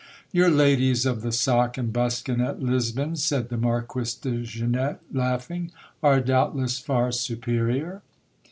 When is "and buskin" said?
1.77-2.41